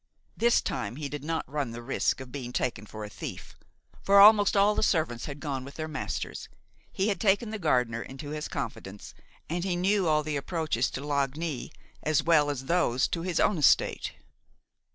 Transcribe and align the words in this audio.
This 0.35 0.61
time 0.63 0.95
he 0.95 1.07
did 1.07 1.23
not 1.23 1.47
run 1.47 1.69
the 1.69 1.83
risk 1.83 2.19
of 2.21 2.31
being 2.31 2.51
taken 2.51 2.87
for 2.87 3.03
a 3.03 3.07
thief; 3.09 3.55
for 4.01 4.19
almost 4.19 4.57
all 4.57 4.73
the 4.73 4.81
servants 4.81 5.25
had 5.25 5.39
gone 5.39 5.63
with 5.63 5.75
their 5.75 5.87
masters, 5.87 6.49
he 6.91 7.09
had 7.09 7.21
taken 7.21 7.51
the 7.51 7.59
gardener 7.59 8.01
into 8.01 8.29
his 8.31 8.47
confidence, 8.47 9.13
and 9.47 9.63
he 9.63 9.75
knew 9.75 10.07
all 10.07 10.23
the 10.23 10.37
approaches 10.37 10.89
to 10.89 11.01
Lagney 11.05 11.71
as 12.01 12.23
well 12.23 12.49
as 12.49 12.65
those 12.65 13.07
to 13.09 13.21
his 13.21 13.39
own 13.39 13.59
estate. 13.59 14.13